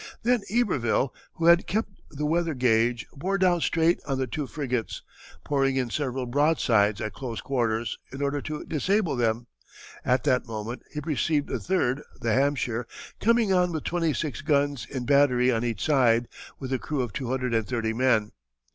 [0.23, 5.03] Then Iberville, who had kept the weather gauge, bore down straight on the two frigates,
[5.43, 9.45] pouring in several broadsides at close quarters in order to disable them.
[10.03, 12.87] At that moment he perceived the third, the Hampshire,
[13.19, 16.27] coming on with twenty six guns in battery on each side,
[16.57, 18.31] with a crew of two hundred and thirty men.